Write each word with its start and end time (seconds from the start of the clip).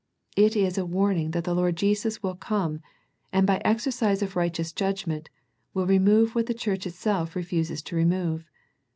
It 0.35 0.55
is 0.55 0.79
a 0.79 0.83
warning 0.87 1.29
that 1.29 1.43
the 1.43 1.53
Lord 1.53 1.75
Jesus 1.75 2.23
will 2.23 2.33
come, 2.33 2.79
and 3.31 3.45
by 3.45 3.57
exercise 3.63 4.23
of 4.23 4.35
righteous 4.35 4.71
judgment, 4.73 5.29
will 5.75 5.85
re 5.85 5.99
/ 5.99 5.99
move 5.99 6.33
what 6.33 6.47
the 6.47 6.55
church 6.55 6.87
itself 6.87 7.35
refuses 7.35 7.83
to 7.83 7.95
remove. 7.95 8.49